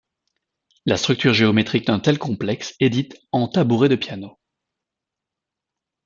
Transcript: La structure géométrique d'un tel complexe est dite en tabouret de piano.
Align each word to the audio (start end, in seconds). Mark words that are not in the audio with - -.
La 0.87 0.97
structure 0.97 1.35
géométrique 1.35 1.85
d'un 1.85 1.99
tel 1.99 2.17
complexe 2.17 2.73
est 2.79 2.89
dite 2.89 3.19
en 3.31 3.47
tabouret 3.47 3.87
de 3.87 3.95
piano. 3.95 4.39